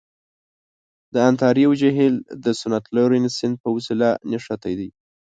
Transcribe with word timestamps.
د 1.13 1.15
انتاریو 1.29 1.71
جهیل 1.81 2.15
د 2.43 2.45
سنت 2.59 2.83
لورنس 2.95 3.31
سیند 3.39 3.55
په 3.63 3.69
وسیله 3.75 4.09
نښتی 4.31 4.73
دی. 4.79 4.89